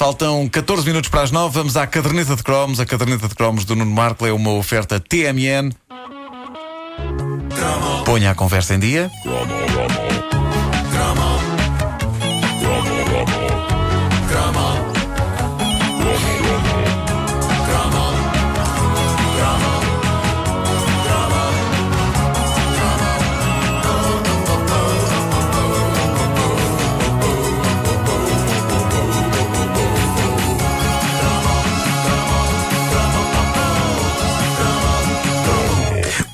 Faltam 0.00 0.48
14 0.48 0.86
minutos 0.86 1.10
para 1.10 1.20
as 1.20 1.30
9. 1.30 1.54
Vamos 1.54 1.76
à 1.76 1.86
caderneta 1.86 2.34
de 2.34 2.42
cromos. 2.42 2.80
A 2.80 2.86
caderneta 2.86 3.28
de 3.28 3.34
cromos 3.34 3.66
do 3.66 3.76
Nuno 3.76 3.90
Marco 3.90 4.26
é 4.26 4.32
uma 4.32 4.52
oferta 4.52 4.98
TMN. 4.98 5.74
Ponha 8.06 8.30
a 8.30 8.34
conversa 8.34 8.74
em 8.74 8.78
dia. 8.78 9.10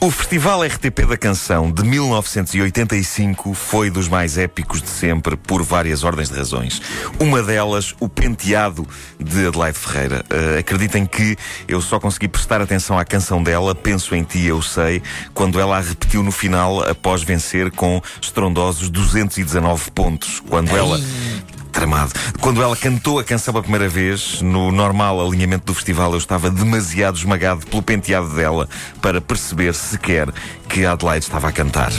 O 0.06 0.10
Festival 0.12 0.62
RTP 0.62 1.05
da 1.05 1.16
Canção 1.16 1.69
de 1.69 1.83
1985 1.83 3.52
foi 3.55 3.91
dos 3.91 4.06
mais 4.06 4.38
épicos 4.38 4.80
de 4.80 4.88
sempre 4.88 5.37
por 5.37 5.65
várias 5.65 6.05
ordens 6.05 6.29
de 6.29 6.38
razões. 6.38 6.80
Uma 7.19 7.42
delas, 7.42 7.92
o 7.98 8.09
penteado 8.09 8.87
de 9.19 9.48
Adelaide 9.48 9.77
Ferreira. 9.77 10.24
Uh, 10.32 10.60
acreditem 10.60 11.06
que 11.06 11.37
eu 11.66 11.80
só 11.80 11.98
consegui 11.98 12.29
prestar 12.29 12.60
atenção 12.60 12.96
à 12.96 13.05
canção 13.05 13.42
dela, 13.42 13.74
Penso 13.74 14.15
em 14.15 14.23
Ti, 14.23 14.45
Eu 14.45 14.62
Sei, 14.62 15.02
quando 15.34 15.59
ela 15.59 15.77
a 15.77 15.80
repetiu 15.80 16.23
no 16.23 16.30
final 16.30 16.88
após 16.88 17.24
vencer 17.24 17.73
com 17.73 18.01
estrondosos 18.23 18.88
219 18.88 19.91
pontos. 19.91 20.38
Quando 20.48 20.70
ela 20.77 21.01
tramado. 21.76 22.12
Quando 22.40 22.62
ela 22.62 22.74
cantou 22.74 23.18
a 23.18 23.24
canção 23.24 23.52
pela 23.52 23.62
primeira 23.62 23.88
vez, 23.88 24.40
no 24.40 24.72
normal 24.72 25.24
alinhamento 25.24 25.66
do 25.66 25.74
festival, 25.74 26.12
eu 26.12 26.18
estava 26.18 26.50
demasiado 26.50 27.16
esmagado 27.16 27.66
pelo 27.66 27.82
penteado 27.82 28.34
dela 28.34 28.66
para 29.02 29.20
perceber 29.20 29.74
sequer 29.74 30.28
que 30.68 30.86
a 30.86 30.92
Adelaide 30.92 31.26
estava 31.26 31.48
a 31.48 31.52
cantar. 31.52 31.92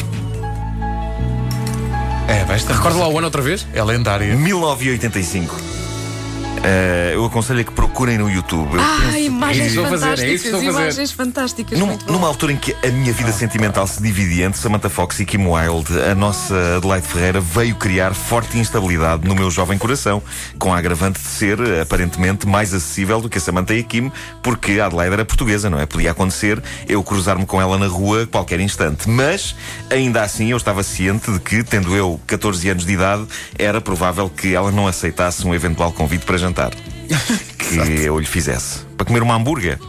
É, 2.28 2.44
vai 2.46 2.58
estar. 2.58 2.74
Recorda 2.74 2.98
lá 2.98 3.08
o 3.08 3.18
ano 3.18 3.28
outra 3.28 3.42
vez? 3.42 3.68
É 3.74 3.84
lendária. 3.84 4.36
1985. 4.36 5.56
Uh, 6.68 7.14
eu 7.14 7.24
aconselho 7.26 7.62
a 7.62 7.64
que 7.64 7.72
procurem 7.72 8.18
no 8.18 8.30
YouTube. 8.30 8.76
Eu 8.76 8.82
Ah, 8.82 8.98
penso- 9.06 9.18
imagens 9.20 9.64
é 9.64 9.68
isso 9.68 9.82
que 9.84 9.90
fantásticas, 9.90 10.46
a 10.48 10.52
fazer. 10.58 10.68
imagens 10.70 11.12
fantásticas. 11.12 11.80
Num- 11.80 11.86
muito 11.88 12.06
bom. 12.06 12.12
numa 12.12 12.28
altura 12.28 12.52
em 12.52 12.58
que 12.58 12.76
a 12.86 12.90
minha 12.90 13.14
vida 13.14 13.32
sentimental 13.32 13.88
se 13.88 14.02
dividia 14.04 14.46
entre 14.46 14.60
Samantha 14.60 14.90
Fox 14.90 15.18
e 15.22 15.26
Kim 15.26 15.46
Wilde, 15.48 15.98
a 16.00 16.14
nossa 16.14 16.54
Adelaide 16.78 17.08
Ferreira 17.08 17.40
veio 17.40 17.76
criar 17.76 18.14
forte 18.14 18.58
instabilidade 18.58 19.26
no 19.26 19.34
meu 19.34 19.50
jovem 19.50 19.78
coração, 19.78 20.22
com 20.60 20.74
a 20.74 20.78
agravante 20.78 21.22
de 21.22 21.28
ser, 21.28 21.58
aparentemente, 21.82 22.46
mais 22.46 22.74
acessível 22.74 23.22
do 23.22 23.30
que 23.30 23.38
a 23.38 23.42
Samantha 23.42 23.74
e 23.74 23.80
a 23.80 23.84
Kim, 23.84 24.12
porque 24.44 24.80
a 24.80 24.88
Adelaide 24.88 25.14
era 25.14 25.24
portuguesa, 25.26 25.70
não 25.70 25.80
é? 25.80 25.86
Podia 25.86 26.12
acontecer 26.12 26.62
eu 26.90 27.02
cruzar-me 27.02 27.46
com 27.46 27.62
ela 27.62 27.78
na 27.78 27.88
rua 27.88 28.24
a 28.24 28.28
qualquer 28.28 28.60
instante. 28.60 29.10
Mas, 29.10 29.56
ainda 29.90 30.22
assim, 30.22 30.50
eu 30.52 30.58
estava 30.58 30.84
ciente 30.84 31.32
de 31.32 31.40
que, 31.40 31.64
tendo 31.64 31.96
eu 31.96 32.20
14 32.28 32.68
anos 32.70 32.86
de 32.86 32.92
idade, 32.92 33.26
era 33.58 33.80
provável 33.80 34.30
que 34.30 34.54
ela 34.54 34.70
não 34.70 34.86
aceitasse 34.86 35.48
um 35.48 35.56
eventual 35.56 35.94
convite 35.94 36.26
para 36.26 36.38
jantar. 36.38 36.57
Que 37.58 37.76
eu 38.04 38.20
lhe 38.20 38.26
fizesse. 38.26 38.86
Para 38.98 39.06
comer 39.06 39.22
uma 39.22 39.36
hambúrguer. 39.36 39.80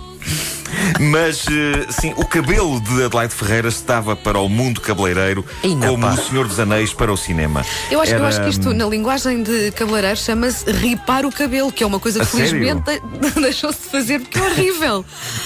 Mas, 1.00 1.44
eh, 1.47 1.86
sim, 1.91 2.12
o 2.17 2.25
cabelo 2.25 2.81
de 2.81 3.05
Adelaide 3.05 3.34
Ferreira 3.34 3.69
estava 3.69 4.17
para 4.17 4.39
o 4.39 4.48
mundo 4.48 4.81
cabeleireiro 4.81 5.44
Ei, 5.62 5.75
não, 5.75 5.89
como 5.91 6.06
pá. 6.06 6.14
o 6.14 6.17
Senhor 6.28 6.47
dos 6.48 6.58
Anéis 6.58 6.92
para 6.92 7.12
o 7.12 7.17
cinema. 7.17 7.64
Eu 7.91 8.00
acho, 8.00 8.12
eu 8.12 8.17
Era, 8.19 8.28
acho 8.28 8.42
que 8.42 8.48
isto, 8.48 8.70
hum, 8.70 8.75
na 8.75 8.86
linguagem 8.86 9.42
de 9.42 9.70
cabeleireiro, 9.72 10.16
chama-se 10.16 10.70
ripar 10.70 11.25
o 11.27 11.33
cabelo, 11.33 11.70
que 11.72 11.83
é 11.83 11.86
uma 11.86 12.00
coisa 12.00 12.20
que 12.20 12.27
felizmente 12.27 12.83
de- 12.84 13.31
deixou-se 13.41 13.81
de 13.83 13.89
fazer 13.89 14.20
porque 14.20 14.39
é 14.39 14.42
horrível. 14.42 15.05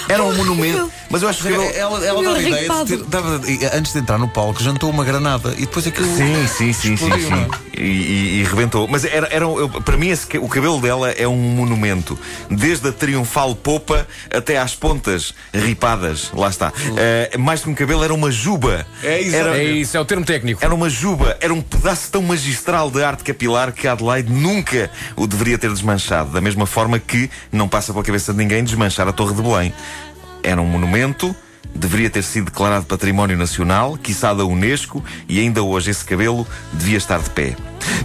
Era 0.08 0.22
um 0.22 0.26
Horrível. 0.26 0.44
monumento. 0.44 0.92
Mas 1.10 1.22
eu 1.22 1.28
acho 1.28 1.42
que. 1.42 1.48
Ela, 1.52 1.64
ele- 1.64 1.76
ela, 1.76 2.04
ela 2.06 2.22
dava 2.22 2.36
a 2.36 2.42
ideia 2.42 2.68
de 2.68 2.84
ter, 2.84 3.04
dava- 3.04 3.50
e, 3.50 3.64
antes 3.76 3.92
de 3.92 3.98
entrar 3.98 4.18
no 4.18 4.28
palco, 4.28 4.62
jantou 4.62 4.90
uma 4.90 5.04
granada 5.04 5.52
e 5.56 5.62
depois 5.62 5.86
aquilo. 5.86 6.06
Sim, 6.16 6.46
sim, 6.46 6.72
sim, 6.72 6.96
sim, 6.96 7.10
sim. 7.10 7.32
é? 7.32 7.80
E, 7.80 7.84
e, 7.84 8.40
e 8.40 8.44
rebentou. 8.44 8.86
Mas 8.88 9.04
era, 9.04 9.28
era 9.30 9.44
eu- 9.44 9.68
para 9.68 9.96
mim, 9.96 10.08
esse 10.08 10.26
o 10.38 10.48
cabelo 10.48 10.80
dela 10.80 11.10
é 11.10 11.26
um 11.28 11.36
monumento. 11.36 12.18
Desde 12.50 12.88
a 12.88 12.92
triunfal 12.92 13.54
popa 13.54 14.06
até 14.34 14.58
às 14.58 14.74
pontas 14.74 15.31
ripadas. 15.52 16.30
Lá 16.32 16.48
está. 16.48 16.72
Eh, 16.96 17.36
mais 17.38 17.62
que 17.62 17.70
um 17.70 17.74
cabelo, 17.74 18.02
era 18.02 18.14
uma 18.14 18.30
juba. 18.30 18.86
É, 19.02 19.20
exato. 19.20 19.48
era, 19.48 19.58
É 19.58 19.64
isso, 19.64 19.96
é 19.96 20.00
o 20.00 20.04
termo 20.04 20.24
técnico. 20.24 20.64
Era 20.64 20.74
uma 20.74 20.88
juba, 20.88 21.36
era 21.40 21.52
um 21.52 21.60
pedaço 21.60 22.10
tão 22.10 22.22
magistral 22.22 22.90
de 22.90 23.02
arte 23.02 23.22
capilar 23.24 23.72
que 23.72 23.86
Adelaide 23.86 24.32
nunca 24.32 24.90
o 25.16 25.26
deveria 25.26 25.58
ter 25.58 25.70
desmanchado. 25.70 26.30
Da 26.30 26.40
mesma 26.40 26.66
forma 26.66 26.98
que 26.98 27.30
não 27.50 27.68
passa 27.68 27.92
pela 27.92 28.04
cabeça 28.04 28.32
de 28.32 28.38
ninguém 28.38 28.64
desmanchar 28.64 29.06
a 29.08 29.12
Torre 29.12 29.34
de 29.34 29.42
Belém. 29.42 29.72
Era 30.42 30.60
um 30.60 30.66
monumento, 30.66 31.34
deveria 31.74 32.10
ter 32.10 32.22
sido 32.22 32.46
declarado 32.46 32.86
Património 32.86 33.36
Nacional, 33.36 33.96
quiçá 33.96 34.32
da 34.34 34.44
Unesco, 34.44 35.04
e 35.28 35.40
ainda 35.40 35.62
hoje 35.62 35.90
esse 35.90 36.04
cabelo 36.04 36.46
devia 36.72 36.98
estar 36.98 37.20
de 37.20 37.30
pé. 37.30 37.56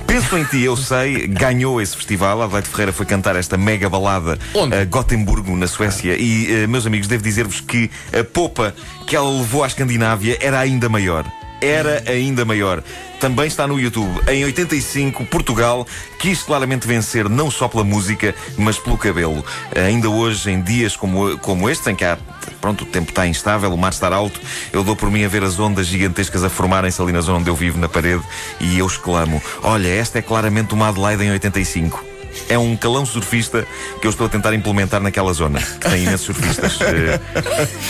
Penso 0.05 0.37
em 0.37 0.43
ti, 0.45 0.61
eu 0.61 0.75
sei, 0.75 1.27
ganhou 1.27 1.81
esse 1.81 1.95
festival. 1.95 2.41
Adelaide 2.41 2.67
Ferreira 2.67 2.93
foi 2.93 3.05
cantar 3.05 3.35
esta 3.35 3.57
mega 3.57 3.89
balada 3.89 4.39
Onde? 4.53 4.75
a 4.75 4.85
Gotemburgo, 4.85 5.55
na 5.55 5.67
Suécia. 5.67 6.15
E, 6.17 6.63
eh, 6.63 6.67
meus 6.67 6.85
amigos, 6.87 7.07
devo 7.07 7.21
dizer-vos 7.21 7.61
que 7.61 7.91
a 8.17 8.23
popa 8.23 8.73
que 9.05 9.15
ela 9.15 9.29
levou 9.29 9.63
à 9.63 9.67
Escandinávia 9.67 10.37
era 10.41 10.59
ainda 10.59 10.89
maior. 10.89 11.25
Era 11.61 12.03
ainda 12.07 12.45
maior. 12.45 12.83
Também 13.19 13.47
está 13.47 13.65
no 13.65 13.79
YouTube. 13.79 14.21
Em 14.27 14.45
85, 14.45 15.25
Portugal 15.25 15.87
quis 16.19 16.43
claramente 16.43 16.87
vencer 16.87 17.27
não 17.27 17.49
só 17.49 17.67
pela 17.67 17.83
música, 17.83 18.35
mas 18.57 18.77
pelo 18.77 18.97
cabelo. 18.97 19.43
Ainda 19.75 20.09
hoje, 20.09 20.51
em 20.51 20.61
dias 20.61 20.95
como, 20.95 21.37
como 21.39 21.69
este, 21.69 21.89
em 21.89 21.95
que 21.95 22.05
há, 22.05 22.17
pronto, 22.61 22.83
o 22.83 22.87
tempo 22.87 23.09
está 23.09 23.25
instável, 23.25 23.73
o 23.73 23.77
mar 23.77 23.91
está 23.91 24.07
alto, 24.13 24.39
eu 24.71 24.83
dou 24.83 24.95
por 24.95 25.09
mim 25.09 25.23
a 25.23 25.27
ver 25.27 25.43
as 25.43 25.59
ondas 25.59 25.87
gigantescas 25.87 26.43
a 26.43 26.49
formarem-se 26.49 27.01
ali 27.01 27.11
na 27.11 27.21
zona 27.21 27.39
onde 27.39 27.49
eu 27.49 27.55
vivo, 27.55 27.79
na 27.79 27.89
parede, 27.89 28.23
e 28.59 28.77
eu 28.77 28.85
exclamo: 28.85 29.41
Olha, 29.63 29.87
esta 29.87 30.19
é 30.19 30.21
claramente 30.21 30.73
uma 30.73 30.89
Adelaide 30.89 31.23
em 31.23 31.31
85. 31.31 32.06
É 32.49 32.57
um 32.57 32.75
calão 32.75 33.05
surfista 33.05 33.67
que 34.01 34.07
eu 34.07 34.11
estou 34.11 34.27
a 34.27 34.29
tentar 34.29 34.53
implementar 34.53 35.01
naquela 35.01 35.33
zona, 35.33 35.59
que 35.59 35.89
tem 35.89 36.03
imensos 36.03 36.25
surfistas. 36.25 36.77
Eh, 36.87 37.19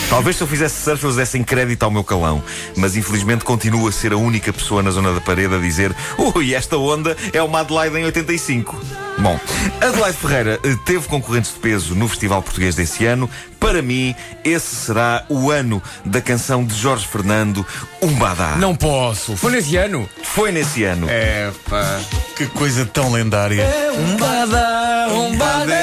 talvez 0.09 0.35
se 0.35 0.43
eu 0.43 0.47
fizesse 0.47 0.83
surf 0.83 1.05
eles 1.05 1.15
dessem 1.15 1.43
crédito 1.43 1.83
ao 1.83 1.91
meu 1.91 2.03
calão, 2.03 2.43
mas 2.75 2.95
infelizmente 2.95 3.43
continuo 3.43 3.87
a 3.87 3.91
ser 3.91 4.11
a 4.11 4.17
única 4.17 4.51
pessoa 4.51 4.81
na 4.81 4.91
zona 4.91 5.13
da 5.13 5.21
parede 5.21 5.53
a 5.55 5.59
dizer 5.59 5.95
ui, 6.17 6.53
esta 6.53 6.77
onda 6.77 7.15
é 7.31 7.41
uma 7.41 7.59
Adelaide 7.61 7.97
em 7.97 8.05
85. 8.05 9.06
Bom, 9.19 9.39
Adelaide 9.81 10.17
Ferreira 10.17 10.59
eh, 10.63 10.75
teve 10.85 11.07
concorrentes 11.07 11.51
de 11.53 11.59
peso 11.59 11.95
no 11.95 12.07
Festival 12.07 12.41
Português 12.41 12.75
desse 12.75 13.05
ano. 13.05 13.29
Para 13.59 13.81
mim, 13.81 14.15
esse 14.43 14.75
será 14.75 15.25
o 15.27 15.49
ano 15.49 15.81
da 16.05 16.21
canção 16.21 16.63
de 16.63 16.75
Jorge 16.75 17.07
Fernando, 17.07 17.65
Umbadá. 18.01 18.55
Não 18.57 18.75
posso. 18.75 19.35
Foi 19.35 19.51
nesse 19.51 19.75
ano. 19.75 20.07
Foi 20.23 20.51
nesse 20.51 20.83
ano. 20.83 21.07
É, 21.09 21.51
pá, 21.67 21.99
que 22.35 22.45
coisa 22.47 22.85
tão 22.85 23.11
lendária. 23.11 23.65
Umbada, 23.97 25.07
umbada, 25.11 25.75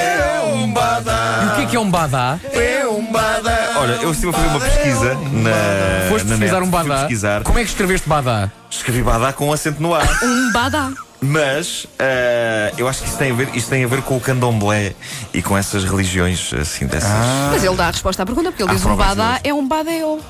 Umbadá. 0.55 1.41
E 1.43 1.47
o 1.47 1.57
que 1.57 1.63
é 1.63 1.67
que 1.67 1.77
é 1.77 1.81
um 1.81 1.91
badá? 1.91 2.39
É 2.53 2.87
um 2.87 3.11
badá. 3.11 3.73
Olha, 3.79 3.93
eu 3.95 4.13
estive 4.13 4.31
a 4.31 4.33
fazer 4.33 4.47
uma 4.47 4.61
pesquisa 4.61 5.15
na. 5.15 6.09
Foste 6.09 6.29
na 6.29 6.37
pesquisar 6.37 6.61
net. 6.61 6.69
um 6.69 6.71
badá? 6.71 6.99
pesquisar. 7.01 7.43
Como 7.43 7.59
é 7.59 7.63
que 7.63 7.69
escreveste 7.71 8.09
badá? 8.09 8.51
Escrevi 8.71 9.03
badá 9.03 9.33
com 9.33 9.49
um 9.49 9.53
acento 9.53 9.83
no 9.83 9.93
ar. 9.93 10.09
Um 10.23 10.53
badá. 10.53 10.93
Mas 11.25 11.87
eh, 11.99 12.73
eu 12.77 12.87
acho 12.87 13.03
que 13.03 13.09
isso 13.09 13.17
tem, 13.17 13.31
a 13.31 13.35
ver, 13.35 13.49
isto 13.55 13.71
tem 13.71 13.83
a 13.83 13.89
ver 13.89 14.03
com 14.03 14.15
o 14.15 14.21
candomblé 14.21 14.95
e 15.33 15.41
com 15.41 15.57
essas 15.57 15.83
religiões 15.83 16.53
assim 16.53 16.87
dessas. 16.87 17.11
Mas 17.51 17.65
ele 17.65 17.75
dá 17.77 17.89
a 17.89 17.91
resposta 17.91 18.23
à 18.23 18.27
pergunta, 18.27 18.51
porque 18.51 18.63
ele 18.63 18.71
Há 18.71 18.75
diz 18.75 18.85
um 18.85 18.95
badá 18.95 19.41
é 19.43 19.53
um 19.55 19.67
badeo. 19.67 20.21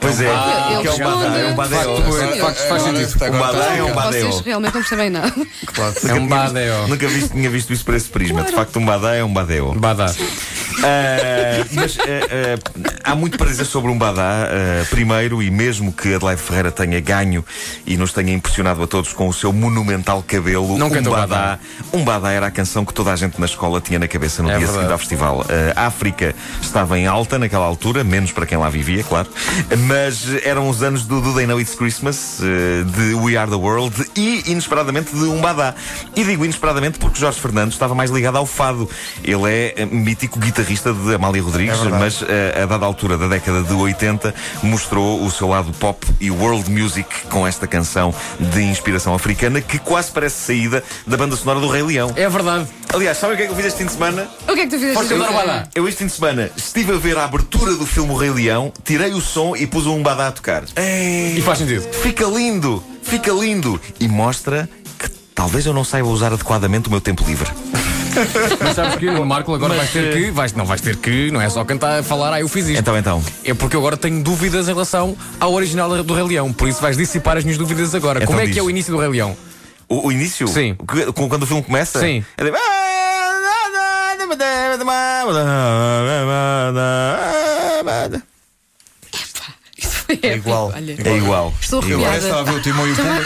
Pois 0.00 0.20
é. 0.20 0.24
ele 0.24 0.82
que 0.82 0.88
é 0.88 0.92
um 0.92 0.98
badá, 0.98 1.20
responde. 1.20 1.40
é 1.40 1.46
um 1.46 1.54
badá. 1.56 1.76
Facto, 1.76 2.12
Sim, 2.12 2.40
facto, 2.40 2.68
faz 2.68 2.82
agora- 2.86 3.06
sentido. 3.06 3.24
Um 3.34 3.38
badá 3.38 3.76
é 3.76 3.82
um 3.82 3.94
badeo. 3.94 4.26
Vocês 4.32 4.44
realmente 4.44 4.74
não 4.74 4.80
percebem 4.80 5.10
nada. 5.10 5.34
É 6.08 6.14
um 6.14 6.26
badeo. 6.28 6.88
Nunca 6.88 7.08
visto, 7.08 7.32
tinha 7.32 7.50
visto 7.50 7.72
isso 7.72 7.84
por 7.84 7.94
esse 7.94 8.08
prisma. 8.08 8.42
De 8.42 8.52
facto, 8.52 8.78
um 8.78 8.84
badá 8.84 9.14
é 9.14 9.24
um 9.24 9.32
badeo. 9.32 9.74
Badá. 9.74 10.06
Ah, 10.84 11.64
mas 11.72 11.96
ah, 11.98 12.02
ah, 13.04 13.10
há 13.12 13.14
muito 13.14 13.38
para 13.38 13.46
dizer 13.48 13.64
sobre 13.64 13.90
um 13.90 13.98
badá. 13.98 14.48
Ah, 14.50 14.84
primeiro, 14.90 15.42
e 15.42 15.50
mesmo 15.50 15.92
que 15.92 16.14
Adelaide 16.14 16.42
Ferreira 16.42 16.70
tenha 16.70 17.00
ganho 17.00 17.44
e 17.86 17.96
nos 17.96 18.12
tenha 18.12 18.32
impressionado 18.32 18.82
a 18.82 18.86
todos 18.86 19.12
com 19.12 19.28
o 19.28 19.32
seu 19.32 19.52
monumental 19.52 20.22
cabelo, 20.26 20.76
Não 20.78 20.88
um 20.88 20.90
cantou 20.90 21.14
badá, 21.14 21.58
um 21.92 22.04
badá 22.04 22.30
era 22.32 22.46
a 22.46 22.50
canção 22.50 22.84
que 22.84 22.92
toda 22.92 23.12
a 23.12 23.16
gente 23.16 23.40
na 23.40 23.46
escola 23.46 23.80
tinha 23.80 23.98
na 23.98 24.06
cabeça 24.08 24.42
no 24.42 24.50
É 24.50 24.52
dia 24.52 24.58
verdade. 24.60 24.76
seguinte 24.78 24.92
ao 24.92 24.98
festival. 24.98 25.46
Ah, 25.74 25.84
a 25.84 25.86
África 25.86 26.34
estava 26.60 26.98
em 26.98 27.06
alta 27.06 27.38
naquela 27.38 27.64
altura, 27.64 28.04
menos 28.04 28.30
para 28.32 28.44
quem 28.46 28.58
lá 28.58 28.68
vivia, 28.68 29.02
claro. 29.02 29.28
Mas 29.84 30.24
eram 30.42 30.68
os 30.68 30.82
anos 30.82 31.04
do 31.04 31.20
Do 31.20 31.34
They 31.34 31.46
Know 31.46 31.60
It's 31.60 31.74
Christmas, 31.74 32.38
ah, 32.40 32.84
de 32.84 33.14
We 33.14 33.36
Are 33.36 33.50
the 33.50 33.56
World 33.56 34.10
e, 34.16 34.50
inesperadamente, 34.50 35.14
de 35.14 35.24
um 35.24 35.40
badá. 35.40 35.74
E 36.14 36.24
digo 36.24 36.44
inesperadamente 36.44 36.98
porque 36.98 37.18
Jorge 37.20 37.40
Fernandes 37.40 37.74
estava 37.74 37.94
mais 37.94 38.10
ligado 38.10 38.38
ao 38.38 38.46
fado. 38.46 38.88
Ele 39.22 39.50
é 39.50 39.74
ah, 39.82 39.86
mítico 39.86 40.38
guitarrista 40.38 40.92
de 40.92 41.14
Amália 41.14 41.42
Rodrigues, 41.42 41.78
É 41.80 41.88
mas 41.90 42.22
eh, 42.26 42.62
a 42.62 42.66
dada 42.66 42.86
altura 42.86 43.18
da 43.18 43.28
década 43.28 43.62
de 43.62 43.74
80 43.74 44.34
mostrou 44.62 45.22
o 45.24 45.30
seu 45.30 45.48
lado 45.48 45.72
pop 45.74 46.06
e 46.20 46.30
world 46.30 46.70
music 46.70 47.26
com 47.28 47.46
esta 47.46 47.66
canção 47.66 48.14
de 48.38 48.62
inspiração 48.62 49.14
africana 49.14 49.60
que 49.60 49.78
quase 49.78 50.10
parece 50.10 50.36
saída 50.36 50.82
da 51.06 51.16
banda 51.16 51.36
sonora 51.36 51.60
do 51.60 51.68
Rei 51.68 51.82
Leão. 51.82 52.12
É 52.16 52.28
verdade. 52.28 52.66
Aliás, 52.94 53.18
sabem 53.18 53.34
o 53.34 53.36
que 53.36 53.42
é 53.42 53.46
que 53.46 53.52
eu 53.52 53.56
fiz 53.56 53.66
este 53.66 53.78
fim 53.78 53.86
de 53.86 53.92
semana? 53.92 54.28
O 54.48 54.54
que 54.54 54.60
é 54.60 54.64
que 54.64 54.68
tu 54.68 54.78
fizeste? 54.78 54.94
Força, 54.94 55.12
esta 55.14 55.26
Dona 55.26 55.38
semana? 55.38 55.52
Badá. 55.58 55.68
Eu 55.74 55.88
este 55.88 55.98
fim 55.98 56.06
de 56.06 56.12
semana 56.12 56.50
estive 56.56 56.92
a 56.92 56.96
ver 56.96 57.18
a 57.18 57.24
abertura 57.24 57.74
do 57.74 57.84
filme 57.84 58.12
O 58.12 58.16
Rei 58.16 58.30
Leão, 58.30 58.72
tirei 58.84 59.12
o 59.12 59.20
som 59.20 59.54
e 59.56 59.65
pus 59.66 59.86
um 59.86 60.02
badá 60.02 60.28
a 60.28 60.32
tocar. 60.32 60.64
E 60.76 61.40
faz 61.42 61.58
sentido. 61.58 61.82
Fica 61.92 62.24
lindo, 62.26 62.82
fica 63.02 63.30
lindo 63.32 63.80
e 64.00 64.08
mostra 64.08 64.68
que 64.98 65.08
talvez 65.34 65.66
eu 65.66 65.72
não 65.72 65.84
saiba 65.84 66.08
usar 66.08 66.32
adequadamente 66.32 66.88
o 66.88 66.90
meu 66.90 67.00
tempo 67.00 67.24
livre. 67.26 67.48
Mas 68.62 68.74
sabes 68.74 68.96
que 68.96 69.04
no 69.10 69.26
Marco 69.26 69.52
agora 69.54 69.74
Mas, 69.74 69.90
vais 69.90 69.92
ter 69.92 70.04
eh, 70.08 70.12
que. 70.24 70.30
Vais, 70.30 70.52
não 70.54 70.64
vais 70.64 70.80
ter 70.80 70.96
que, 70.96 71.30
não 71.30 71.40
é 71.40 71.50
só 71.50 71.62
cantar, 71.64 72.02
falar, 72.02 72.32
ah, 72.32 72.40
eu 72.40 72.48
fiz 72.48 72.66
isto. 72.66 72.80
Então, 72.80 72.96
então. 72.96 73.22
É 73.44 73.52
porque 73.52 73.76
eu 73.76 73.80
agora 73.80 73.96
tenho 73.96 74.22
dúvidas 74.22 74.68
em 74.68 74.72
relação 74.72 75.14
ao 75.38 75.52
original 75.52 76.02
do 76.02 76.14
Rei 76.14 76.24
Leão. 76.24 76.50
Por 76.52 76.66
isso 76.66 76.80
vais 76.80 76.96
dissipar 76.96 77.36
as 77.36 77.44
minhas 77.44 77.58
dúvidas 77.58 77.94
agora. 77.94 78.20
Então 78.20 78.28
Como 78.28 78.40
é 78.40 78.44
diz. 78.46 78.54
que 78.54 78.58
é 78.58 78.62
o 78.62 78.70
início 78.70 78.90
do 78.92 78.98
Rei 78.98 79.10
Leão? 79.10 79.36
O, 79.86 80.08
o 80.08 80.12
início? 80.12 80.48
Sim. 80.48 80.74
Que- 80.88 81.12
Quando 81.12 81.42
o 81.42 81.46
filme 81.46 81.62
começa? 81.62 82.00
Sim. 82.00 82.24
É 82.38 82.44
tipo... 82.44 82.56
Foi 90.06 90.14
épico. 90.14 90.36
igual. 90.36 90.72
Olha, 90.74 90.96
É 91.04 91.16
igual. 91.16 91.54
Estou 91.60 91.82
É 91.82 91.86
igual. 91.88 92.14
Estava 92.14 92.40
a 92.40 92.44
ver 92.44 92.54
o 92.54 92.62
Timão 92.62 92.86
e 92.86 92.92
o 92.92 92.96
Pumba. 92.96 93.22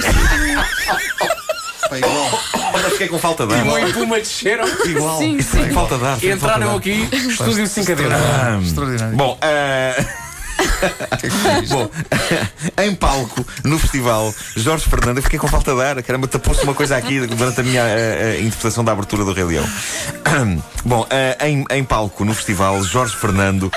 Pá, 1.88 1.99
igual. 1.99 2.41
Olha, 2.73 2.91
fiquei 2.91 3.09
com 3.09 3.19
falta 3.19 3.47
de 3.47 3.55
ar. 3.55 3.88
e 3.88 3.93
Puma 3.93 4.19
desceram, 4.19 4.65
Igual. 4.87 5.19
Sim, 5.19 5.41
sim. 5.41 5.71
falta 5.71 5.99
de 5.99 6.05
ar. 6.05 6.25
entraram 6.25 6.71
ar. 6.71 6.77
aqui, 6.77 7.09
estúdio 7.12 7.67
5 7.67 7.94
a. 7.94 8.61
Extraordinário. 8.62 9.17
Bom, 9.17 9.38
ah, 9.43 10.05
Bom, 11.68 11.88
em 12.82 12.94
palco, 12.94 13.44
no 13.64 13.78
festival, 13.78 14.34
Jorge 14.56 14.88
Fernando, 14.88 15.18
eu 15.18 15.22
fiquei 15.22 15.38
com 15.38 15.48
falta 15.48 15.74
de 15.74 15.82
ar, 15.82 16.02
caramba, 16.02 16.26
tapou-se 16.26 16.62
uma 16.64 16.74
coisa 16.74 16.96
aqui 16.96 17.20
durante 17.26 17.60
a 17.60 17.62
minha 17.62 17.82
eh, 17.82 18.36
eh, 18.36 18.40
interpretação 18.40 18.84
da 18.84 18.92
abertura 18.92 19.24
do 19.24 19.32
Rei 19.32 19.44
Leão. 19.44 19.64
Bom, 20.84 21.06
eh, 21.10 21.36
em, 21.48 21.64
em 21.70 21.84
palco, 21.84 22.24
no 22.24 22.34
festival, 22.34 22.82
Jorge 22.82 23.16
Fernando 23.16 23.70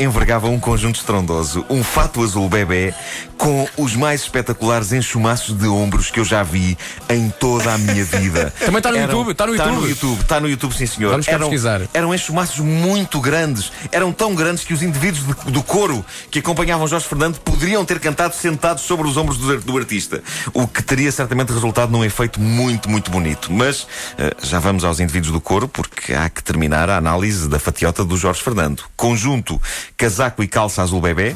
envergava 0.00 0.48
um 0.48 0.58
conjunto 0.58 0.96
estrondoso, 0.96 1.64
um 1.68 1.82
fato 1.82 2.22
azul 2.22 2.48
bebê 2.48 2.94
com 3.36 3.68
os 3.76 3.94
mais 3.94 4.22
espetaculares 4.22 4.92
enxumaços 4.92 5.56
de 5.56 5.68
ombros 5.68 6.10
que 6.10 6.18
eu 6.18 6.24
já 6.24 6.42
vi 6.42 6.76
em 7.08 7.30
toda 7.30 7.72
a 7.72 7.78
minha 7.78 8.04
vida. 8.04 8.52
Também 8.58 8.78
está 8.78 8.90
no 8.90 8.98
YouTube, 8.98 9.30
está 9.30 9.46
no 9.46 9.52
Está 9.52 9.66
no 9.66 9.72
YouTube. 9.74 9.88
YouTube, 9.90 10.20
está 10.20 10.40
no 10.40 10.48
YouTube, 10.48 10.74
sim 10.74 10.86
senhor. 10.86 11.10
Vamos 11.10 11.28
eram, 11.28 11.40
pesquisar. 11.48 11.82
eram 11.94 12.14
enxumaços 12.14 12.58
muito 12.58 13.20
grandes. 13.20 13.70
Eram 13.92 14.12
tão 14.12 14.34
grandes 14.34 14.64
que 14.64 14.72
os 14.74 14.82
indivíduos 14.82 15.24
de- 15.24 15.52
do 15.52 15.62
coro 15.62 16.04
que 16.30 16.38
acompanhavam 16.40 16.86
Jorge 16.86 17.06
Fernando 17.06 17.38
poderiam 17.40 17.84
ter 17.84 17.98
cantado 18.00 18.34
sentados 18.34 18.82
sobre 18.84 19.06
os 19.06 19.16
ombros 19.16 19.38
do, 19.38 19.58
do 19.60 19.76
artista. 19.78 20.22
O 20.52 20.66
que 20.66 20.82
teria 20.82 21.10
certamente 21.12 21.52
resultado 21.52 21.90
num 21.92 22.04
efeito 22.04 22.40
muito, 22.40 22.88
muito 22.88 23.10
bonito. 23.10 23.52
Mas 23.52 23.86
eh, 24.18 24.34
já 24.42 24.58
vamos 24.58 24.84
aos 24.84 25.00
indivíduos 25.00 25.32
do 25.32 25.40
coro, 25.40 25.68
porque 25.68 26.12
há 26.12 26.28
que 26.28 26.42
terminar 26.42 26.88
a 26.90 26.96
análise 26.96 27.48
da 27.48 27.58
fatiota 27.58 28.04
do 28.04 28.16
Jorge 28.16 28.42
Fernando. 28.42 28.84
Conjunto, 28.96 29.60
casaco 29.96 30.42
e 30.42 30.48
calça 30.48 30.82
azul 30.82 31.00
bebê, 31.00 31.34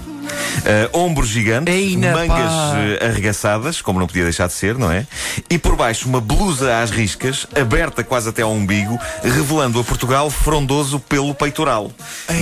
eh, 0.65 0.89
ombros 0.93 1.29
gigantes, 1.29 1.75
Eina, 1.75 2.13
mangas 2.13 2.51
pá. 2.53 2.75
eh, 2.79 3.07
arregaçadas, 3.07 3.81
como 3.83 3.99
não 3.99 4.07
podia 4.07 4.25
deixar 4.25 4.47
de 4.47 4.53
ser, 4.53 4.77
não 4.79 4.91
é? 4.91 5.07
E 5.51 5.59
por 5.59 5.77
baixo 5.77 6.09
uma 6.09 6.21
blusa 6.21 6.81
às 6.83 6.91
riscas, 6.91 7.47
aberta 7.55 8.03
quase 8.05 8.29
até 8.29 8.43
ao 8.43 8.53
umbigo, 8.53 8.99
revelando 9.23 9.79
a 9.81 9.85
Portugal 9.85 10.31
frondoso 10.31 10.99
pelo 11.01 11.35
peitoral. 11.35 11.91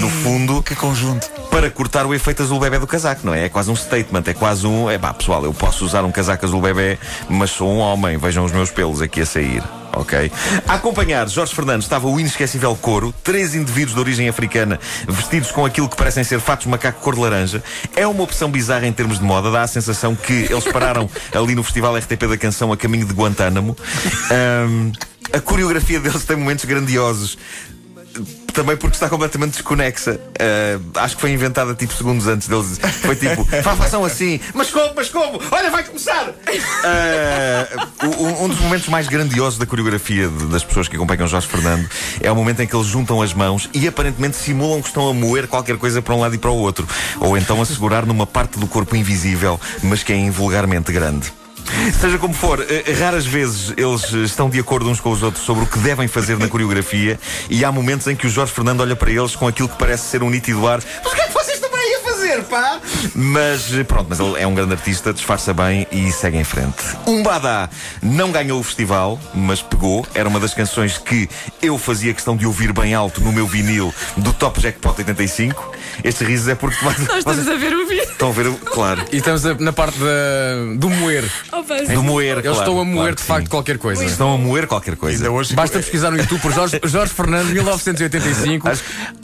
No 0.00 0.08
fundo, 0.08 0.62
Que 0.62 0.74
conjunto. 0.74 1.28
para 1.50 1.70
cortar 1.70 2.06
o 2.06 2.14
efeito 2.14 2.29
azul 2.38 2.60
bebê 2.60 2.78
do 2.78 2.86
casaco, 2.86 3.22
não 3.24 3.34
é? 3.34 3.46
É 3.46 3.48
quase 3.48 3.70
um 3.70 3.76
statement, 3.76 4.22
é 4.26 4.34
quase 4.34 4.66
um. 4.66 4.90
É 4.90 4.98
pá, 4.98 5.12
pessoal, 5.12 5.44
eu 5.44 5.52
posso 5.52 5.84
usar 5.84 6.04
um 6.04 6.12
casaco 6.12 6.44
azul 6.44 6.60
bebê, 6.60 6.98
mas 7.28 7.50
sou 7.50 7.70
um 7.70 7.78
homem, 7.78 8.16
vejam 8.18 8.44
os 8.44 8.52
meus 8.52 8.70
pelos 8.70 9.00
aqui 9.00 9.22
a 9.22 9.26
sair. 9.26 9.62
Ok? 9.92 10.30
A 10.68 10.74
acompanhar 10.74 11.28
Jorge 11.28 11.54
Fernandes 11.54 11.84
estava 11.84 12.06
o 12.06 12.20
inesquecível 12.20 12.76
coro, 12.80 13.12
três 13.24 13.54
indivíduos 13.54 13.94
de 13.94 14.00
origem 14.00 14.28
africana 14.28 14.78
vestidos 15.08 15.50
com 15.50 15.64
aquilo 15.64 15.88
que 15.88 15.96
parecem 15.96 16.22
ser 16.22 16.38
fatos 16.40 16.66
macaco 16.66 17.00
cor 17.00 17.14
de 17.14 17.20
laranja. 17.20 17.62
É 17.96 18.06
uma 18.06 18.22
opção 18.22 18.50
bizarra 18.50 18.86
em 18.86 18.92
termos 18.92 19.18
de 19.18 19.24
moda, 19.24 19.50
dá 19.50 19.62
a 19.62 19.66
sensação 19.66 20.14
que 20.14 20.46
eles 20.48 20.64
pararam 20.64 21.10
ali 21.34 21.54
no 21.54 21.64
Festival 21.64 21.96
RTP 21.96 22.28
da 22.28 22.36
Canção 22.36 22.72
a 22.72 22.76
caminho 22.76 23.04
de 23.04 23.12
Guantánamo. 23.12 23.76
Ahm, 24.30 24.92
a 25.32 25.40
coreografia 25.40 25.98
deles 26.00 26.24
tem 26.24 26.36
momentos 26.36 26.64
grandiosos. 26.64 27.36
Também 28.52 28.76
porque 28.76 28.96
está 28.96 29.08
completamente 29.08 29.52
desconexa. 29.52 30.20
Ah, 30.38 31.02
acho 31.04 31.14
que 31.16 31.20
foi 31.20 31.30
inventada 31.32 31.74
tipo 31.74 31.92
segundos 31.94 32.26
antes 32.26 32.48
deles. 32.48 32.78
Foi 33.00 33.16
tipo, 33.16 33.44
"Fa- 33.62 33.76
façam 33.76 34.04
assim, 34.04 34.38
mas 34.54 34.70
como, 34.70 34.92
mas 34.94 35.08
como? 35.08 35.40
Olha, 35.50 35.70
vai 35.70 35.84
começar! 35.84 36.32
O- 38.02 38.44
um 38.44 38.48
dos 38.48 38.58
momentos 38.60 38.88
mais 38.88 39.06
grandiosos 39.08 39.58
da 39.58 39.66
coreografia 39.66 40.28
de- 40.28 40.46
das 40.46 40.64
pessoas 40.64 40.88
que 40.88 40.96
acompanham 40.96 41.26
Jorge 41.26 41.46
Fernando 41.46 41.88
é 42.20 42.30
o 42.30 42.34
momento 42.36 42.60
em 42.60 42.66
que 42.66 42.74
eles 42.74 42.86
juntam 42.86 43.20
as 43.22 43.32
mãos 43.32 43.68
e 43.72 43.86
aparentemente 43.86 44.36
simulam 44.36 44.80
que 44.82 44.88
estão 44.88 45.08
a 45.08 45.14
moer 45.14 45.46
qualquer 45.46 45.76
coisa 45.76 46.00
para 46.02 46.14
um 46.14 46.20
lado 46.20 46.34
e 46.34 46.38
para 46.38 46.50
o 46.50 46.56
outro. 46.56 46.86
Ou 47.20 47.36
então 47.36 47.60
a 47.62 47.66
segurar 47.66 48.04
numa 48.06 48.26
parte 48.26 48.58
do 48.58 48.66
corpo 48.66 48.96
invisível, 48.96 49.60
mas 49.82 50.02
que 50.02 50.12
é 50.12 50.16
invulgarmente 50.16 50.92
grande. 50.92 51.32
Seja 52.00 52.18
como 52.18 52.34
for, 52.34 52.60
eh, 52.60 52.92
raras 52.92 53.26
vezes 53.26 53.72
eles 53.76 54.12
estão 54.12 54.48
de 54.48 54.58
acordo 54.58 54.88
uns 54.88 55.00
com 55.00 55.10
os 55.10 55.22
outros 55.22 55.44
sobre 55.44 55.64
o 55.64 55.66
que 55.66 55.78
devem 55.78 56.08
fazer 56.08 56.38
na 56.38 56.48
coreografia 56.48 57.18
e 57.48 57.64
há 57.64 57.72
momentos 57.72 58.06
em 58.06 58.16
que 58.16 58.26
o 58.26 58.30
Jorge 58.30 58.52
Fernando 58.52 58.80
olha 58.80 58.96
para 58.96 59.10
eles 59.10 59.36
com 59.36 59.46
aquilo 59.46 59.68
que 59.68 59.76
parece 59.76 60.08
ser 60.08 60.22
um 60.22 60.30
nítido 60.30 60.66
ar. 60.66 60.80
Mas 61.02 61.12
o 61.12 61.16
que 61.16 61.22
é 61.22 61.26
que 61.26 61.32
pá? 62.50 62.80
Mas 63.14 63.62
pronto, 63.86 64.06
mas 64.08 64.18
ele 64.20 64.38
é 64.40 64.46
um 64.46 64.54
grande 64.54 64.72
artista, 64.72 65.12
disfarça 65.12 65.54
bem 65.54 65.86
e 65.92 66.10
segue 66.12 66.36
em 66.36 66.44
frente. 66.44 66.82
Um 67.06 67.22
Badá 67.22 67.68
não 68.02 68.30
ganhou 68.32 68.58
o 68.60 68.62
festival, 68.62 69.18
mas 69.34 69.62
pegou. 69.62 70.04
Era 70.14 70.28
uma 70.28 70.40
das 70.40 70.52
canções 70.52 70.98
que 70.98 71.28
eu 71.62 71.78
fazia 71.78 72.12
questão 72.12 72.36
de 72.36 72.46
ouvir 72.46 72.72
bem 72.72 72.94
alto 72.94 73.20
no 73.20 73.32
meu 73.32 73.46
vinil 73.46 73.94
do 74.16 74.32
Top 74.32 74.60
Jackpot 74.60 74.94
85. 74.98 75.74
Estes 76.04 76.26
risos 76.26 76.48
é 76.48 76.54
porque 76.54 76.84
Nós 76.84 76.98
estamos 77.18 77.48
a 77.48 77.54
ver 77.56 77.74
o 77.74 77.86
vídeo. 77.86 78.02
estão 78.02 78.28
a 78.30 78.32
ver, 78.32 78.46
o- 78.48 78.54
claro, 78.54 79.02
E 79.12 79.16
estamos 79.18 79.44
a- 79.46 79.54
na 79.54 79.72
parte 79.72 79.98
da- 79.98 80.74
do 80.76 80.90
moer. 80.90 81.24
Opa, 81.52 81.74
do 81.82 82.02
moer. 82.02 82.32
Eles 82.38 82.42
claro, 82.44 82.58
estão 82.58 82.80
a 82.80 82.84
moer 82.84 82.96
claro 83.00 83.14
de 83.16 83.22
facto 83.22 83.44
sim. 83.44 83.50
qualquer 83.50 83.78
coisa. 83.78 84.04
Estão 84.04 84.34
a 84.34 84.38
moer 84.38 84.66
qualquer 84.66 84.96
coisa. 84.96 85.30
Hoje. 85.30 85.54
Basta 85.54 85.78
pesquisar 85.78 86.10
no 86.10 86.16
YouTube 86.18 86.40
por 86.40 86.52
Jorge, 86.52 86.80
Jorge 86.84 87.12
Fernando, 87.12 87.48
1985, 87.50 88.68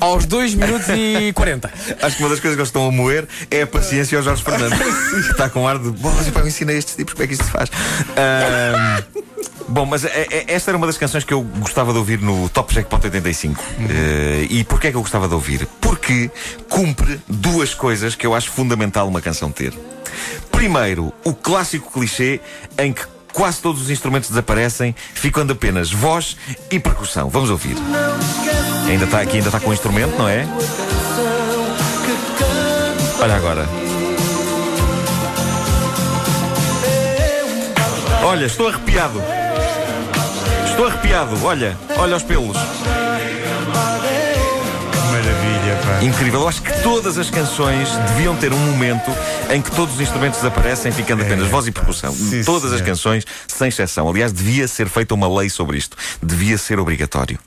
aos 0.01 0.27
2 0.27 0.55
minutos 0.55 0.89
e 0.91 1.33
40. 1.33 1.71
Acho 2.03 2.17
que 2.17 2.23
uma 2.23 2.29
das 2.31 2.41
coisas 2.41 2.57
que 2.57 2.61
eles 2.61 2.69
estão 2.69 2.87
a 2.89 2.93
moer 2.93 3.16
é 3.51 3.63
a 3.63 3.67
paciência 3.67 4.19
ao 4.19 4.25
Jorge 4.25 4.43
Fernandes. 4.43 4.79
está 5.31 5.49
com 5.49 5.67
ar 5.67 5.79
de. 5.79 5.91
Bom, 5.91 6.13
eu 6.35 6.47
ensinei 6.47 6.77
estes 6.77 6.97
tipos 6.97 7.15
como 7.15 7.25
é 7.25 7.27
que 7.27 7.35
isto 7.35 7.45
se 7.45 7.51
faz. 7.51 7.71
Ahm, 8.17 9.27
Bom, 9.69 9.85
mas 9.85 10.05
é- 10.05 10.27
é- 10.31 10.45
esta 10.49 10.71
era 10.71 10.79
uma 10.79 10.87
das 10.87 10.97
canções 10.97 11.25
que 11.25 11.35
eu 11.35 11.43
gostava 11.43 11.93
de 11.93 11.99
ouvir 11.99 12.21
no 12.21 12.49
Top 12.49 12.73
Jackpot 12.73 13.05
85. 13.05 13.63
Eh, 13.91 14.47
e 14.49 14.65
porquê 14.65 14.89
é 14.89 14.91
que 14.93 14.97
eu 14.97 15.01
gostava 15.01 15.27
de 15.27 15.35
ouvir? 15.35 15.67
Porque 15.81 16.31
cumpre 16.69 17.21
duas 17.29 17.75
coisas 17.75 18.15
que 18.15 18.25
eu 18.27 18.35
acho 18.35 18.51
fundamental 18.53 19.09
uma 19.09 19.21
canção 19.21 19.51
ter. 19.51 19.75
Primeiro, 20.53 21.13
o 21.25 21.35
clássico 21.35 21.91
clichê 21.93 22.41
em 22.79 22.93
que 22.93 23.03
quase 23.33 23.59
todos 23.61 23.83
os 23.83 23.91
instrumentos 23.91 24.31
desaparecem, 24.31 24.95
ficando 25.15 25.53
apenas 25.53 25.91
voz 25.91 26.37
e 26.71 26.79
percussão. 26.79 27.29
Vamos 27.29 27.51
ouvir. 27.51 27.77
Ainda 28.89 29.05
está 29.05 29.21
aqui, 29.21 29.37
ainda 29.39 29.49
está 29.49 29.59
com 29.61 29.71
o 29.71 29.75
instrumento, 29.75 30.17
não 30.17 30.29
é? 30.29 30.47
Olha 33.21 33.37
agora. 33.37 33.67
Olha, 38.23 38.47
estou 38.47 38.69
arrepiado. 38.69 39.23
Estou 40.69 40.87
arrepiado, 40.87 41.45
olha, 41.45 41.77
olha 41.97 42.17
os 42.17 42.23
pelos. 42.23 42.57
Maravilha, 45.11 45.79
pá. 45.83 46.05
Incrível, 46.05 46.41
eu 46.43 46.49
acho 46.49 46.61
que 46.61 46.83
todas 46.83 47.17
as 47.17 47.31
canções 47.31 47.89
deviam 48.09 48.37
ter 48.37 48.53
um 48.53 48.59
momento 48.59 49.11
em 49.51 49.63
que 49.63 49.71
todos 49.71 49.95
os 49.95 50.01
instrumentos 50.01 50.41
desaparecem, 50.41 50.93
ficando 50.93 51.23
apenas 51.23 51.49
voz 51.49 51.67
e 51.67 51.73
percussão. 51.73 52.13
Sim, 52.13 52.43
todas 52.45 52.73
as 52.73 52.79
senhor. 52.79 52.87
canções, 52.87 53.25
sem 53.49 53.69
exceção. 53.69 54.09
Aliás, 54.09 54.33
devia 54.33 54.69
ser 54.69 54.89
feita 54.89 55.15
uma 55.15 55.29
lei 55.29 55.49
sobre 55.49 55.79
isto. 55.79 55.97
Devia 56.23 56.59
ser 56.59 56.79
obrigatório. 56.79 57.39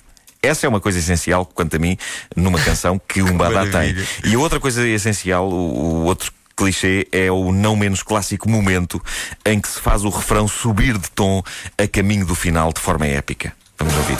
Essa 0.42 0.66
é 0.66 0.70
uma 0.70 0.80
coisa 0.80 1.00
essencial, 1.00 1.46
quanto 1.46 1.76
a 1.76 1.80
mim, 1.80 1.98
numa 2.36 2.60
canção 2.60 3.00
que 3.08 3.22
um 3.24 3.36
badá 3.38 3.66
tem. 3.68 3.96
E 4.24 4.36
a 4.36 4.40
outra 4.40 4.60
coisa 4.60 4.88
essencial, 4.88 5.50
o, 5.50 5.54
o 5.54 6.04
outro 6.06 6.32
clichê, 6.56 7.08
é 7.12 7.32
o 7.32 7.52
não 7.52 7.76
menos 7.76 8.04
clássico 8.04 8.50
momento 8.50 9.02
em 9.46 9.60
que 9.60 9.68
se 9.68 9.80
faz 9.80 10.04
o 10.04 10.10
refrão 10.10 10.48
subir 10.48 10.98
de 10.98 11.10
tom 11.12 11.42
a 11.78 11.88
caminho 11.88 12.26
do 12.26 12.36
final 12.36 12.72
de 12.74 12.80
forma 12.82 13.06
épica. 13.06 13.54
Vamos 13.78 13.96
ouvir. 13.96 14.18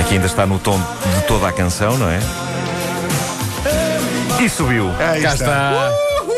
Aqui 0.00 0.14
ainda 0.14 0.26
está 0.26 0.46
no 0.46 0.58
tom 0.58 0.78
de 0.78 1.26
toda 1.26 1.48
a 1.48 1.52
canção, 1.52 1.98
não 1.98 2.08
é? 2.08 2.20
E 4.42 4.48
subiu. 4.48 4.90
Aí 4.98 5.22
Cá 5.22 5.34
está. 5.34 5.72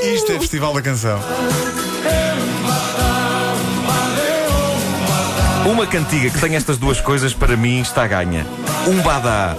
Isto 0.03 0.33
é 0.33 0.39
Festival 0.39 0.75
da 0.75 0.83
Canção. 0.83 1.19
Uma 5.65 5.87
cantiga 5.87 6.29
que 6.31 6.39
tem 6.39 6.57
estas 6.57 6.77
duas 6.77 7.01
coisas 7.01 7.33
para 7.33 7.57
mim 7.57 7.81
está 7.81 8.07
ganha. 8.07 8.47
Um 8.87 9.01
badá 9.01 9.57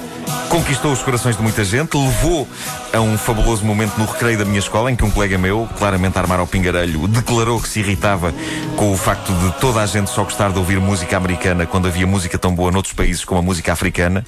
conquistou 0.50 0.94
os 0.94 1.02
corações 1.02 1.36
de 1.36 1.42
muita 1.42 1.66
gente, 1.66 1.98
levou 1.98 2.48
a 2.94 3.00
um 3.02 3.18
fabuloso 3.18 3.66
momento 3.66 3.98
no 3.98 4.06
recreio 4.06 4.38
da 4.38 4.46
minha 4.46 4.60
escola 4.60 4.92
em 4.92 4.96
que 4.96 5.04
um 5.04 5.12
colega 5.12 5.38
meu, 5.38 5.68
claramente 5.78 6.18
a 6.18 6.22
armar 6.22 6.40
ao 6.40 6.48
pingarelho, 6.48 7.08
declarou 7.08 7.60
que 7.60 7.68
se 7.68 7.80
irritava 7.80 8.34
com 8.78 8.92
o 8.94 8.98
facto 8.98 9.34
de 9.34 9.52
toda 9.60 9.82
a 9.82 9.86
gente 9.86 10.10
só 10.10 10.24
gostar 10.24 10.52
de 10.52 10.60
ouvir 10.60 10.80
música 10.80 11.18
americana 11.18 11.66
quando 11.66 11.88
havia 11.88 12.08
música 12.08 12.38
tão 12.38 12.54
boa 12.56 12.72
noutros 12.72 12.94
países 12.94 13.26
como 13.26 13.40
a 13.40 13.44
música 13.44 13.74
africana. 13.74 14.26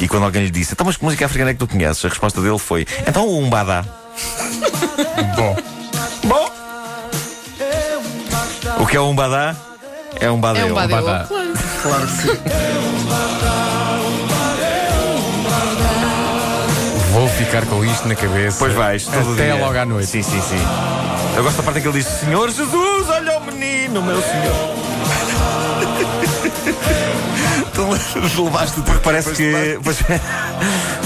E 0.00 0.08
quando 0.08 0.24
alguém 0.24 0.42
lhe 0.42 0.50
disse, 0.50 0.72
então 0.72 0.84
mas 0.84 0.96
que 0.96 1.04
música 1.04 1.24
africana 1.24 1.50
é 1.50 1.54
que 1.54 1.60
tu 1.60 1.68
conheces? 1.68 2.04
A 2.04 2.08
resposta 2.08 2.40
dele 2.42 2.58
foi, 2.58 2.86
então 3.06 3.26
o 3.26 3.38
Umbada. 3.38 3.82
Bom. 5.36 5.56
Bom. 6.24 6.50
O 8.80 8.86
que 8.86 8.96
é 8.96 9.00
o 9.00 9.08
Umbada? 9.08 9.56
É 10.20 10.30
um 10.30 10.36
É 10.38 10.40
badeu. 10.40 10.66
um 10.66 10.74
badeu. 10.74 11.02
badá. 11.02 11.24
Claro. 11.26 11.52
Claro 11.82 12.06
que 12.06 12.12
sim. 12.22 12.28
Vou 17.12 17.28
ficar 17.28 17.66
com 17.66 17.84
isto 17.84 18.06
na 18.06 18.14
cabeça. 18.14 18.56
Pois 18.58 18.72
vais, 18.74 19.04
todo 19.04 19.32
Até 19.32 19.52
dia. 19.52 19.54
logo 19.56 19.76
à 19.78 19.84
noite. 19.84 20.06
Sim, 20.08 20.22
sim, 20.22 20.40
sim. 20.40 20.60
Eu 21.36 21.42
gosto 21.42 21.56
da 21.56 21.62
parte 21.62 21.78
em 21.78 21.82
que 21.82 21.88
ele 21.88 21.98
diz: 22.02 22.06
Senhor 22.06 22.48
Jesus, 22.50 23.08
olha 23.08 23.38
o 23.38 23.44
menino, 23.46 24.02
meu 24.02 24.20
senhor. 24.22 24.76
Tu 28.34 28.44
levaste 28.44 28.80
Porque 28.82 29.00
parece 29.02 29.30
que. 29.30 29.78
pois, 29.82 29.96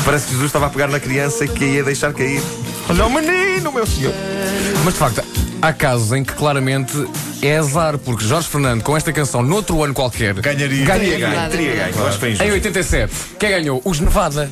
parece 0.05 0.25
que 0.27 0.31
Jesus 0.33 0.47
estava 0.47 0.67
a 0.67 0.71
pegar 0.71 0.89
na 0.89 0.99
criança 0.99 1.45
e 1.45 1.49
que 1.49 1.65
ia 1.65 1.85
deixar 1.85 2.13
cair. 2.13 2.43
Olha 2.89 3.07
o 3.07 3.11
menino, 3.11 3.71
meu 3.71 3.87
senhor. 3.87 4.13
Mas 4.85 4.95
de 4.95 4.99
facto, 4.99 5.23
há 5.65 5.73
casos 5.73 6.13
em 6.13 6.23
que 6.23 6.33
claramente 6.35 6.93
é 7.41 7.57
azar, 7.57 7.97
porque 7.99 8.25
Jorge 8.25 8.49
Fernando, 8.49 8.83
com 8.83 8.95
esta 8.97 9.13
canção, 9.13 9.43
noutro 9.43 9.83
ano 9.83 9.95
qualquer, 9.95 10.35
Ganharia. 10.35 10.85
ganharia. 10.85 10.87
Teria 10.87 11.19
ganho, 11.19 11.31
verdade, 11.31 11.51
teria 11.57 11.71
é 11.71 11.77
ganho. 11.77 11.95
Eu 11.97 12.07
acho 12.07 12.13
que 12.15 12.21
foi 12.21 12.29
Em 12.29 12.33
injusto. 12.33 12.53
87, 12.53 13.15
quem 13.39 13.51
ganhou? 13.51 13.83
Os 13.85 14.01
Nevada. 14.01 14.51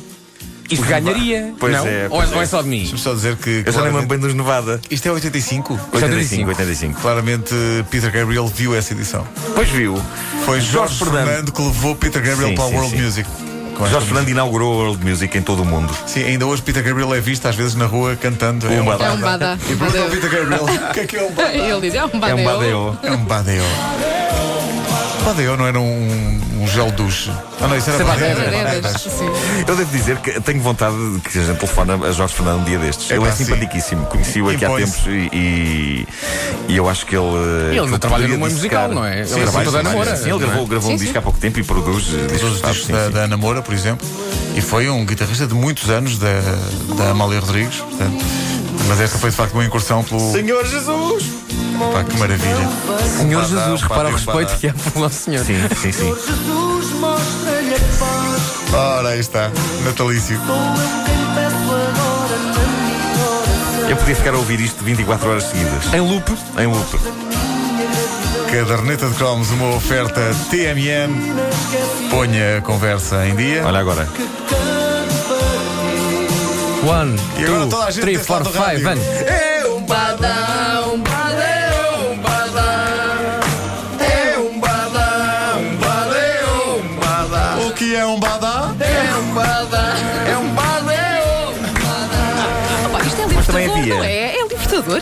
Isto 0.69 0.85
ganharia? 0.85 1.53
Pois 1.59 1.73
não? 1.73 1.85
é, 1.85 2.03
ou, 2.05 2.17
pois 2.17 2.31
ou 2.31 2.39
é 2.39 2.43
é. 2.43 2.47
só 2.47 2.61
de 2.63 2.69
mim? 2.69 2.79
Deixa-me 2.79 2.99
só 2.99 3.13
dizer 3.13 3.35
que. 3.35 3.49
Eu 3.65 3.73
claramente- 3.73 3.93
lembro 4.01 4.07
bem 4.07 4.19
dos 4.19 4.33
Nevada. 4.33 4.81
Isto 4.89 5.07
é 5.07 5.11
85? 5.11 5.79
85, 5.91 6.49
85. 6.49 6.99
Claramente 7.01 7.53
Peter 7.91 8.11
Gabriel 8.11 8.47
viu 8.47 8.73
essa 8.75 8.93
edição. 8.93 9.27
Pois 9.53 9.69
viu. 9.69 10.01
Foi 10.45 10.59
Jorge, 10.61 10.71
Jorge 10.71 10.97
Fernando. 10.97 11.27
Fernando. 11.27 11.51
que 11.51 11.61
levou 11.61 11.95
Peter 11.95 12.21
Gabriel 12.23 12.49
Sim, 12.49 12.55
para 12.55 12.65
a 12.65 12.67
sim, 12.69 12.75
World 12.75 12.95
sim. 12.95 13.01
Music. 13.03 13.29
Com 13.77 13.87
Jorge 13.87 14.05
Fernando 14.05 14.29
inaugurou 14.29 14.73
a 14.73 14.83
World 14.85 15.05
Music 15.05 15.37
em 15.37 15.41
todo 15.41 15.63
o 15.63 15.65
mundo. 15.65 15.93
Sim, 16.05 16.23
ainda 16.23 16.45
hoje 16.45 16.61
Peter 16.61 16.83
Gabriel 16.83 17.13
é 17.13 17.19
visto 17.19 17.47
às 17.47 17.55
vezes 17.55 17.75
na 17.75 17.85
rua 17.85 18.15
cantando. 18.15 18.67
Um 18.67 18.85
badá. 18.85 19.05
É 19.05 19.11
um 19.11 19.19
badá. 19.19 19.57
E 19.63 19.75
pergunta 19.75 19.99
ao 19.99 20.09
Peter 20.09 20.29
Gabriel 20.29 20.63
o 20.89 20.93
que 20.93 20.99
é 20.99 21.05
que 21.05 21.17
é 21.17 21.23
um 21.23 21.31
badá? 21.31 21.53
Ele 21.53 21.81
diz, 21.81 21.95
é 21.95 22.05
um 22.05 22.19
badeu. 22.19 22.37
É 22.37 22.41
um 22.41 22.45
badeo. 22.45 22.99
É 23.03 23.11
um 23.11 23.25
badeo. 23.25 23.63
Badeo 25.23 25.55
não 25.55 25.65
era 25.65 25.79
um, 25.79 26.41
um 26.59 26.67
gel 26.67 26.91
douche. 26.91 27.31
Ah, 27.61 27.67
não, 27.67 27.77
isso 27.77 27.89
era 27.89 28.03
é 28.03 28.97
sim. 28.97 29.25
Eu 29.65 29.75
devo 29.75 29.91
dizer 29.91 30.17
que 30.17 30.39
tenho 30.41 30.59
vontade 30.61 30.95
de 31.13 31.19
que 31.21 31.39
a 31.39 31.43
gente 31.43 31.57
telefone 31.57 31.91
a 32.05 32.11
Jorge 32.11 32.33
Fernando 32.33 32.61
um 32.61 32.63
dia 32.65 32.77
destes. 32.77 33.09
É 33.09 33.15
ele 33.15 33.25
é 33.25 33.31
sim. 33.31 33.45
simpaticíssimo. 33.45 34.05
Conheci-o 34.07 34.49
aqui 34.49 34.65
há 34.65 34.75
tempos 34.75 35.05
e, 35.07 36.07
e, 36.67 36.75
eu 36.75 36.89
acho 36.89 37.05
que 37.05 37.15
ele. 37.15 37.77
Ele 37.77 37.91
que 37.91 37.99
trabalha 37.99 38.27
dissecar- 38.27 38.49
musical, 38.49 38.89
não 38.89 39.05
é? 39.05 39.19
Ele 39.19 39.27
Sim, 39.27 39.39
é 39.39 39.43
trabalha, 39.43 39.63
produtor 39.63 39.83
da. 39.83 39.89
Namora, 39.89 40.15
Sim, 40.15 40.23
ele 40.23 40.33
é? 40.33 40.47
gravou, 40.47 40.67
gravou 40.67 40.91
um 40.91 40.97
Sim, 40.97 41.03
disco 41.03 41.17
há 41.17 41.21
pouco 41.21 41.39
tempo 41.39 41.59
e 41.59 41.63
produz 41.63 42.05
Todos 42.05 42.61
discos 42.61 42.87
da, 42.87 43.05
sim. 43.05 43.11
da 43.11 43.19
Ana 43.21 43.37
Moura, 43.37 43.61
por 43.61 43.73
exemplo. 43.73 44.05
E 44.55 44.61
foi 44.61 44.89
um 44.89 45.05
guitarrista 45.05 45.47
de 45.47 45.53
muitos 45.53 45.89
anos 45.89 46.17
da, 46.17 46.41
da 46.97 47.11
Amália 47.11 47.39
Rodrigues. 47.39 47.77
Portanto, 47.77 48.25
mas 48.87 48.99
esta 48.99 49.17
foi 49.17 49.29
de 49.29 49.35
facto 49.35 49.53
uma 49.53 49.63
incursão 49.65 50.03
pelo. 50.03 50.31
Senhor 50.31 50.65
Jesus! 50.65 51.23
Pá, 51.91 52.03
que 52.03 52.17
maravilha. 52.17 52.69
Senhor 53.17 53.41
badá, 53.41 53.47
Jesus, 53.47 53.81
um 53.81 53.87
repara 53.87 54.09
o 54.09 54.11
respeito 54.11 54.57
que 54.57 54.67
há 54.67 54.73
pelo 54.73 55.03
nosso 55.03 55.15
Senhor. 55.15 55.45
Sim, 55.45 55.55
sim, 55.81 55.91
sim. 55.91 56.13
Ora, 58.73 59.09
aí 59.09 59.19
está. 59.19 59.51
Natalício. 59.85 60.39
Eu 63.89 63.97
podia 63.97 64.15
ficar 64.15 64.33
a 64.33 64.37
ouvir 64.37 64.59
isto 64.59 64.83
24 64.83 65.29
horas 65.29 65.43
seguidas. 65.43 65.93
Em 65.93 65.99
loop, 65.99 66.31
Em 66.57 66.67
loop. 66.67 66.99
Caderneta 68.51 69.07
de 69.07 69.15
cromos, 69.15 69.49
uma 69.51 69.75
oferta 69.75 70.21
TMN. 70.49 71.11
Ponha 72.09 72.57
a 72.59 72.61
conversa 72.61 73.25
em 73.27 73.35
dia. 73.35 73.63
Olha 73.65 73.79
agora. 73.79 74.07
one, 76.85 77.15
E 77.37 77.43
agora 77.43 77.59
two, 77.61 77.69
toda 77.69 77.85
a 77.85 77.91
gente 77.91 78.01
three, 78.01 78.17
four, 78.17 78.43
five, 78.45 78.85
and... 78.87 78.97
É 79.25 79.65
um 79.67 79.81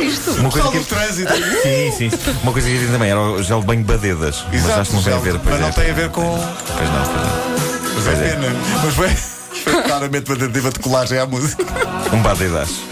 isto. 0.03 0.31
Uma 0.31 0.49
coisa 0.49 0.69
que. 0.71 0.79
do 0.79 0.85
trânsito. 0.85 1.33
Sim, 1.33 1.91
sim. 2.09 2.11
Uma 2.43 2.51
coisa 2.51 2.67
que 2.67 2.75
havia 2.75 2.89
também 2.89 3.09
era 3.11 3.19
o 3.19 3.43
gel 3.43 3.59
de 3.61 3.65
banho 3.67 3.83
badedas. 3.83 4.43
Mas 4.47 4.63
Exato, 4.63 4.79
acho 4.81 4.89
que 4.91 4.95
não 4.95 5.03
tem 5.03 5.13
a 5.13 5.17
ver. 5.17 5.39
Mas 5.43 5.59
não 5.59 5.67
é. 5.67 5.71
tem 5.71 5.91
a 5.91 5.93
ver 5.93 6.09
com. 6.09 6.21
Pois 6.21 6.89
não, 6.89 7.03
pois 7.03 7.15
não. 7.15 7.93
Mas 7.95 8.03
Pois 8.03 8.07
é 8.21 8.27
é. 8.27 8.29
pena. 8.29 8.47
Mas 8.83 8.93
foi, 8.93 9.09
foi 9.73 9.83
claramente 9.83 10.29
uma 10.31 10.37
tentativa 10.37 10.69
de 10.71 10.79
colagem 10.79 11.19
à 11.19 11.25
música. 11.25 11.65
Um 12.13 12.21
badedas. 12.21 12.69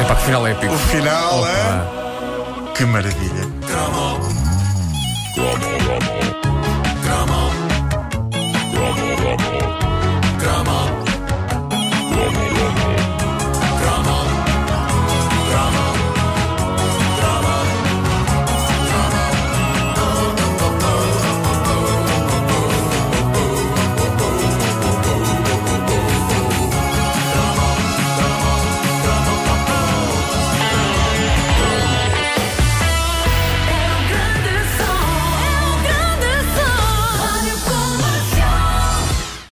É 0.00 0.26
final 0.26 0.46
épico. 0.46 0.72
O 0.74 0.78
final 0.78 1.40
Opa. 1.40 1.48
é. 1.50 2.72
Que 2.74 2.84
maravilha. 2.84 3.44